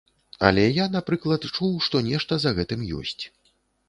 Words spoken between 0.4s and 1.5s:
Але я, напрыклад,